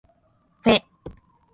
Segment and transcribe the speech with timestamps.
[0.63, 0.81] ふぇ